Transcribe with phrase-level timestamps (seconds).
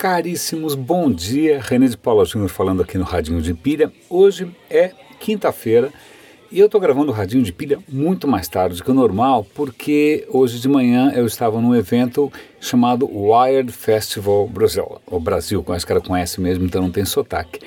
[0.00, 1.60] caríssimos, bom dia.
[1.60, 3.92] René de Paula Júnior falando aqui no Radinho de Pilha.
[4.08, 5.92] Hoje é quinta-feira
[6.50, 10.26] e eu estou gravando o Radinho de Pilha muito mais tarde que o normal, porque
[10.30, 15.02] hoje de manhã eu estava num evento chamado Wired Festival Brasil.
[15.06, 17.60] O Brasil, como esse cara conhece mesmo, então não tem sotaque.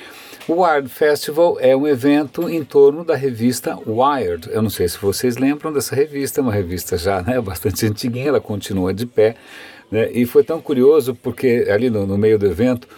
[0.46, 4.50] O Wired Festival é um evento em torno da revista Wired.
[4.52, 8.28] Eu não sei se vocês lembram dessa revista, é uma revista já né, bastante antiguinha,
[8.28, 9.36] ela continua de pé.
[9.90, 12.90] Né, e foi tão curioso porque ali no, no meio do evento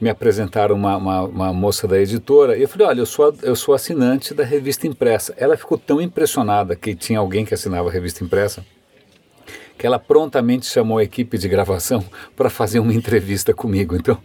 [0.00, 3.54] me apresentaram uma, uma, uma, moça da editora e eu falei, olha, eu sou, eu
[3.54, 5.34] sou assinante da revista impressa.
[5.36, 8.64] Ela ficou tão impressionada que tinha alguém que assinava a revista impressa
[9.76, 12.02] que ela prontamente chamou a equipe de gravação
[12.34, 13.94] para fazer uma entrevista comigo.
[13.94, 14.18] Então,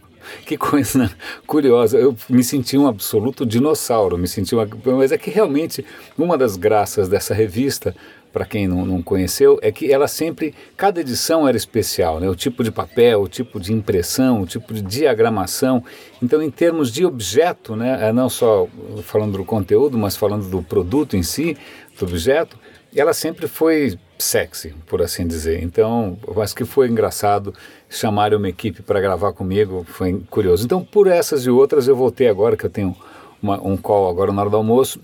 [0.46, 1.12] que coisa
[1.46, 1.98] curiosa.
[1.98, 5.86] Eu me senti um absoluto dinossauro, me senti uma, mas é que realmente
[6.18, 7.96] uma das graças dessa revista
[8.32, 12.30] para quem não, não, conheceu, é que ela sempre, cada edição era especial, né?
[12.30, 15.84] o tipo de papel, o tipo de impressão, o tipo de diagramação.
[16.22, 18.08] Então, em termos de objeto, né?
[18.08, 18.68] É não só
[19.04, 21.58] falando do conteúdo, mas falando do produto em si,
[21.98, 22.58] do objeto,
[22.96, 25.64] ela sempre foi sexy, por assim dizer.
[25.64, 27.54] Então, acho que foi engraçado
[27.90, 30.66] chamar uma equipe para gravar comigo, foi curioso.
[30.66, 32.96] Então, por essas e outras, eu voltei agora, que eu tenho
[33.42, 35.00] uma, um call agora na hora do almoço.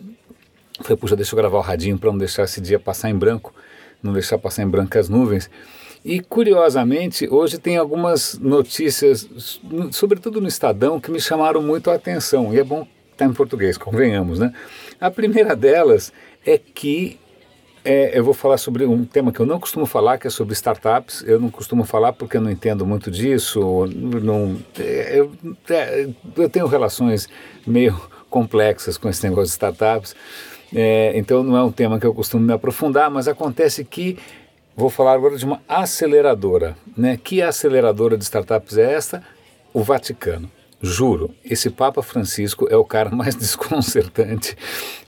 [0.81, 3.53] Falei, puxa, deixa eu gravar o radinho para não deixar esse dia passar em branco,
[4.03, 5.49] não deixar passar em branco as nuvens.
[6.03, 9.27] E curiosamente, hoje tem algumas notícias,
[9.91, 12.53] sobretudo no Estadão, que me chamaram muito a atenção.
[12.53, 14.53] E é bom estar tá em português, convenhamos, né?
[14.99, 16.11] A primeira delas
[16.45, 17.17] é que
[17.85, 20.53] é, eu vou falar sobre um tema que eu não costumo falar, que é sobre
[20.53, 21.23] startups.
[21.27, 23.85] Eu não costumo falar porque eu não entendo muito disso.
[23.87, 25.31] Não, é, eu,
[25.69, 27.29] é, eu tenho relações
[27.65, 27.95] meio
[28.27, 30.15] complexas com esse negócio de startups.
[30.73, 34.17] É, então não é um tema que eu costumo me aprofundar, mas acontece que
[34.75, 36.75] vou falar agora de uma aceleradora.
[36.97, 37.19] Né?
[37.23, 39.23] Que aceleradora de startups é esta?
[39.71, 40.49] O Vaticano.
[40.85, 44.55] Juro, esse Papa Francisco é o cara mais desconcertante,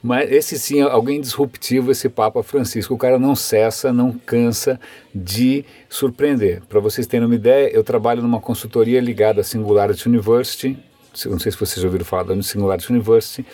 [0.01, 2.93] mas esse sim alguém disruptivo, esse Papa Francisco.
[2.93, 4.79] O cara não cessa, não cansa
[5.13, 6.63] de surpreender.
[6.67, 10.77] Para vocês terem uma ideia, eu trabalho numa consultoria ligada à Singularity University,
[11.25, 13.45] não sei se vocês já ouviram falar da Singularity University,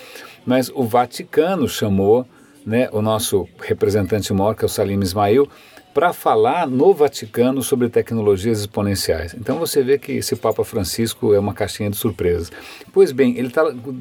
[0.45, 2.25] mas o Vaticano chamou
[2.65, 5.47] né, o nosso representante maior, que é o Salim Ismail,
[5.93, 9.35] para falar no Vaticano sobre tecnologias exponenciais.
[9.35, 12.51] Então você vê que esse Papa Francisco é uma caixinha de surpresas.
[12.91, 13.51] Pois bem, eles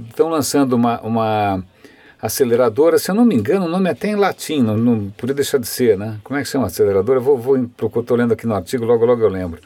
[0.09, 1.63] estão lançando uma, uma
[2.21, 5.35] aceleradora, se eu não me engano, o nome é até em latim, não, não podia
[5.35, 6.19] deixar de ser, né?
[6.25, 7.21] Como é que chama aceleradora?
[7.21, 9.61] Vou, vou estou lendo aqui no artigo, logo logo eu lembro.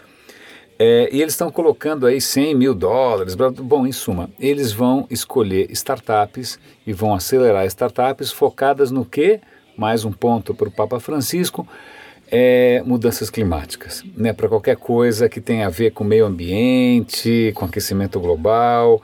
[0.78, 3.34] É, e eles estão colocando aí 100 mil dólares.
[3.34, 9.41] Bom, em suma, eles vão escolher startups e vão acelerar startups focadas no que?
[9.76, 11.66] Mais um ponto para o Papa Francisco
[12.28, 14.32] é mudanças climáticas, né?
[14.32, 19.00] Para qualquer coisa que tenha a ver com meio ambiente, com aquecimento global,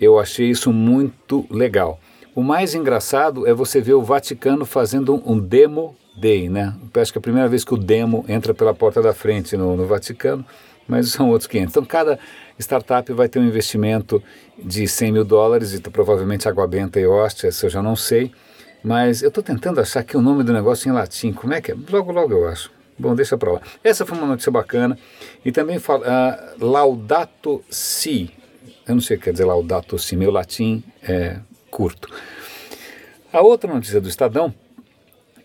[0.00, 2.00] eu achei isso muito legal.
[2.34, 6.74] O mais engraçado é você ver o Vaticano fazendo um demo day, né?
[6.92, 9.56] Eu acho que é a primeira vez que o demo entra pela porta da frente
[9.56, 10.44] no, no Vaticano,
[10.86, 11.72] mas são outros 500.
[11.72, 12.18] Então cada
[12.58, 14.22] startup vai ter um investimento
[14.58, 18.32] de 100 mil dólares e provavelmente água benta e hóstia, isso eu já não sei
[18.84, 21.32] mas eu estou tentando achar aqui o nome do negócio em latim.
[21.32, 21.76] Como é que é?
[21.90, 22.70] Logo, logo eu acho.
[22.98, 23.62] Bom, deixa para lá.
[23.82, 24.98] Essa foi uma notícia bacana.
[25.42, 28.30] E também fala, uh, Laudato Si.
[28.86, 31.38] Eu não sei o que quer dizer Laudato Si, meu latim é
[31.70, 32.10] curto.
[33.32, 34.54] A outra notícia do Estadão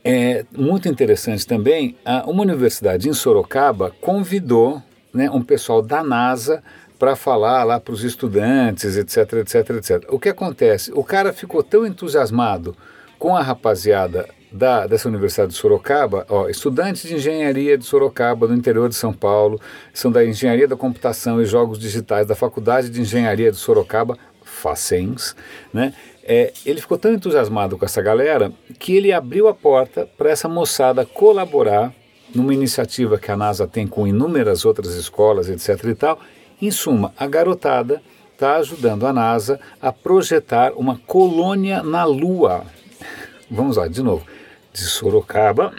[0.03, 1.95] é muito interessante também.
[2.05, 4.83] Uh, uma universidade em Sorocaba convidou
[5.13, 6.63] né, um pessoal da NASA
[6.97, 10.05] para falar lá para os estudantes, etc, etc, etc.
[10.09, 10.91] O que acontece?
[10.93, 12.75] O cara ficou tão entusiasmado
[13.17, 18.55] com a rapaziada da, dessa Universidade de Sorocaba, ó, estudantes de engenharia de Sorocaba, no
[18.55, 19.59] interior de São Paulo,
[19.93, 25.35] são da Engenharia da Computação e Jogos Digitais da Faculdade de Engenharia de Sorocaba, FACENS,
[25.71, 25.93] né?
[26.23, 30.47] É, ele ficou tão entusiasmado com essa galera que ele abriu a porta para essa
[30.47, 31.91] moçada colaborar
[32.33, 35.83] numa iniciativa que a NASA tem com inúmeras outras escolas, etc.
[35.85, 36.19] e tal.
[36.61, 38.01] Em suma, a garotada
[38.33, 42.63] está ajudando a NASA a projetar uma colônia na Lua.
[43.49, 44.25] Vamos lá, de novo.
[44.71, 45.73] De Sorocaba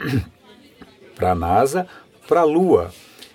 [1.14, 1.86] para a NASA,
[2.26, 2.90] para a Lua.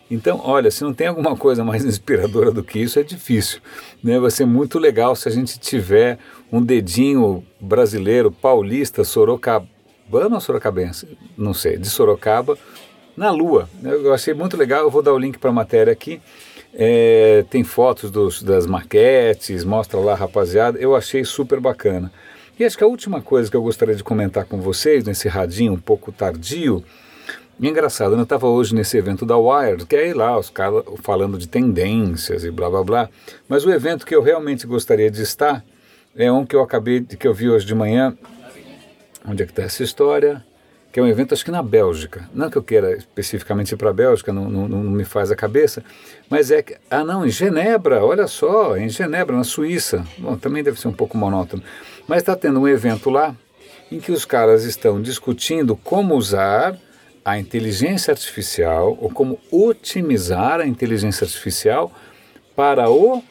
[0.10, 3.60] Então, olha, se não tem alguma coisa mais inspiradora do que isso, é difícil.
[4.04, 4.20] Né?
[4.20, 6.20] Vai ser muito legal se a gente tiver
[6.52, 11.18] um dedinho brasileiro, paulista, sorocabano ou sorocabense?
[11.38, 12.58] Não sei, de Sorocaba,
[13.16, 13.70] na Lua.
[13.84, 16.22] Eu achei muito legal, eu vou dar o link para a matéria aqui.
[16.74, 20.78] É, tem fotos dos, das maquetes, mostra lá, rapaziada.
[20.78, 22.12] Eu achei super bacana.
[22.60, 25.74] E acho que a última coisa que eu gostaria de comentar com vocês, nesse radinho
[25.74, 26.84] um pouco tardio,
[27.62, 28.20] é engraçado, né?
[28.20, 32.44] eu estava hoje nesse evento da Wired, que é lá, os caras falando de tendências
[32.44, 33.10] e blá blá blá.
[33.48, 35.64] Mas o evento que eu realmente gostaria de estar
[36.16, 38.18] é um que eu acabei, que eu vi hoje de manhã.
[39.26, 40.44] Onde é que está essa história?
[40.96, 42.30] Que é um evento, acho que na Bélgica.
[42.34, 45.36] Não que eu queira especificamente ir para a Bélgica, não, não, não, me faz a
[45.36, 45.84] cabeça,
[46.30, 46.78] mas é que.
[46.90, 50.06] Ah, não, em Genebra, olha só, em Genebra, na Suíça.
[50.18, 51.62] Bom, também deve ser um pouco monótono.
[52.08, 53.36] Mas está tendo um evento lá
[53.92, 56.80] em que os caras estão discutindo como usar
[57.26, 61.92] a inteligência artificial ou como otimizar a inteligência artificial
[62.56, 63.22] para o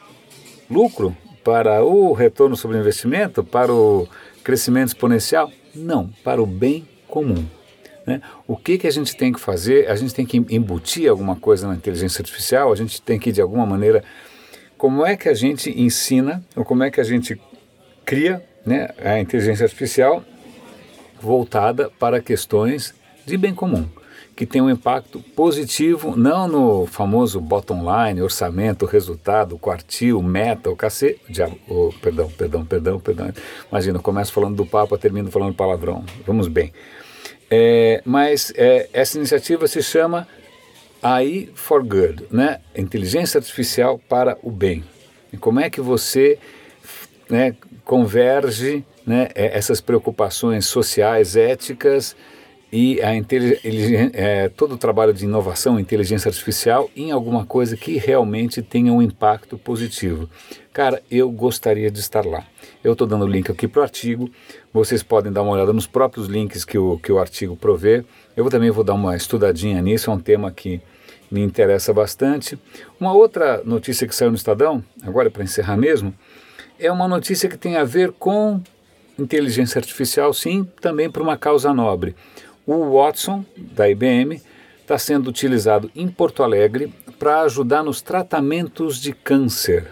[0.69, 4.07] lucro, para o retorno sobre investimento, para o
[4.43, 5.51] crescimento exponencial?
[5.73, 6.85] Não, para o bem
[7.15, 7.45] comum.
[8.05, 8.21] Né?
[8.45, 9.89] O que, que a gente tem que fazer?
[9.89, 13.41] A gente tem que embutir alguma coisa na inteligência artificial, a gente tem que, de
[13.41, 14.03] alguma maneira,
[14.77, 17.39] como é que a gente ensina, ou como é que a gente
[18.05, 20.21] cria né, a inteligência artificial
[21.21, 22.93] voltada para questões
[23.25, 23.87] de bem comum,
[24.35, 30.75] que tem um impacto positivo, não no famoso bottom line, orçamento, resultado, quartil, meta, o
[30.75, 31.41] cacete.
[31.69, 33.33] Oh, perdão, perdão, perdão, perdão.
[33.71, 36.03] Imagina, eu começo falando do Papa, termino falando palavrão.
[36.27, 36.73] Vamos bem.
[37.49, 40.27] É, mas é, essa iniciativa se chama
[41.01, 42.59] AI for Good, né?
[42.75, 44.83] Inteligência Artificial para o Bem.
[45.31, 46.39] E como é que você
[47.29, 52.15] né, converge né, é, essas preocupações sociais, éticas
[52.77, 53.11] e a
[54.11, 59.01] é, todo o trabalho de inovação, inteligência artificial em alguma coisa que realmente tenha um
[59.01, 60.29] impacto positivo.
[60.73, 62.45] Cara, eu gostaria de estar lá.
[62.83, 64.29] Eu estou dando o link aqui para o artigo,
[64.73, 68.03] vocês podem dar uma olhada nos próprios links que o, que o artigo provê.
[68.35, 70.81] Eu também vou dar uma estudadinha nisso, é um tema que
[71.31, 72.59] me interessa bastante.
[72.99, 76.13] Uma outra notícia que saiu no Estadão, agora para encerrar mesmo,
[76.77, 78.59] é uma notícia que tem a ver com
[79.17, 82.13] inteligência artificial, sim, também para uma causa nobre.
[82.65, 84.41] O Watson, da IBM,
[84.81, 89.87] está sendo utilizado em Porto Alegre para ajudar nos tratamentos de câncer.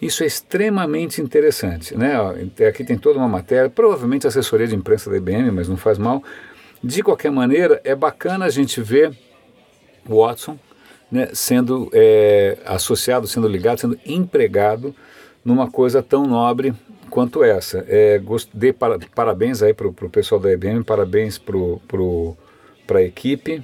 [0.00, 1.96] Isso é extremamente interessante.
[1.96, 2.14] Né?
[2.68, 6.22] Aqui tem toda uma matéria, provavelmente assessoria de imprensa da IBM, mas não faz mal.
[6.82, 9.16] De qualquer maneira, é bacana a gente ver
[10.08, 10.58] o Watson
[11.10, 14.94] né, sendo é, associado, sendo ligado, sendo empregado
[15.44, 16.74] numa coisa tão nobre
[17.10, 17.84] quanto essa.
[17.88, 18.20] É,
[18.78, 23.62] para, parabéns aí para o pessoal da IBM, parabéns para a equipe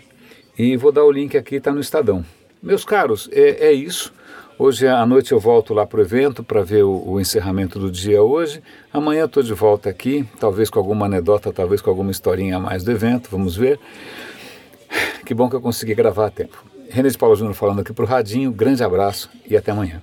[0.59, 2.25] e vou dar o link aqui, está no Estadão.
[2.63, 4.13] Meus caros, é, é isso.
[4.59, 7.91] Hoje à noite eu volto lá para o evento para ver o, o, encerramento do
[7.91, 8.63] dia hoje.
[8.91, 12.83] Amanhã estou de volta aqui, talvez com alguma anedota, talvez com alguma historinha a mais
[12.83, 13.79] do evento, vamos ver.
[15.27, 16.65] Que bom que eu consegui gravar a tempo.
[16.89, 20.03] René de Paulo Júnior falando aqui para o Radinho, grande abraço e até amanhã.